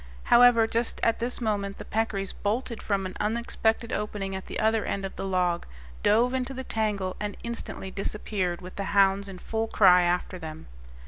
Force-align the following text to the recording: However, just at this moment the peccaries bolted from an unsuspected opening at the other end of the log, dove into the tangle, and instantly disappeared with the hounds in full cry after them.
However, 0.23 0.65
just 0.65 0.99
at 1.03 1.19
this 1.19 1.39
moment 1.39 1.77
the 1.77 1.85
peccaries 1.85 2.33
bolted 2.33 2.81
from 2.81 3.05
an 3.05 3.15
unsuspected 3.19 3.93
opening 3.93 4.35
at 4.35 4.47
the 4.47 4.59
other 4.59 4.83
end 4.83 5.05
of 5.05 5.15
the 5.15 5.27
log, 5.27 5.67
dove 6.01 6.33
into 6.33 6.55
the 6.55 6.63
tangle, 6.63 7.15
and 7.19 7.37
instantly 7.43 7.91
disappeared 7.91 8.61
with 8.61 8.77
the 8.77 8.85
hounds 8.97 9.27
in 9.27 9.37
full 9.37 9.67
cry 9.67 10.01
after 10.01 10.39
them. 10.39 10.65